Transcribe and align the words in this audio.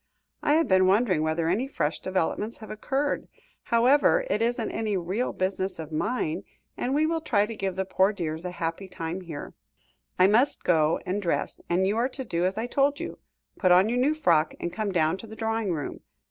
I 0.41 0.53
have 0.53 0.67
been 0.67 0.87
wondering 0.87 1.21
whether 1.21 1.47
any 1.47 1.67
fresh 1.67 1.99
developments 1.99 2.57
have 2.57 2.71
occurred. 2.71 3.27
However, 3.65 4.25
it 4.31 4.41
isn't 4.41 4.71
any 4.71 4.97
real 4.97 5.31
business 5.31 5.77
of 5.77 5.91
mine, 5.91 6.41
and 6.75 6.95
we 6.95 7.05
will 7.05 7.21
try 7.21 7.45
to 7.45 7.55
give 7.55 7.75
the 7.75 7.85
poor 7.85 8.11
dears 8.11 8.43
a 8.43 8.49
happy 8.49 8.87
time 8.87 9.21
here. 9.21 9.53
I 10.17 10.25
must 10.25 10.63
go 10.63 10.99
and 11.05 11.21
dress, 11.21 11.61
and 11.69 11.85
you 11.85 11.97
are 11.97 12.09
to 12.09 12.25
do 12.25 12.45
as 12.45 12.57
I 12.57 12.65
told 12.65 12.99
you; 12.99 13.19
put 13.59 13.71
on 13.71 13.89
your 13.89 13.99
new 13.99 14.15
frock, 14.15 14.55
and 14.59 14.73
come 14.73 14.91
down 14.91 15.17
to 15.17 15.27
the 15.27 15.35
drawing 15.35 15.71
room. 15.71 15.99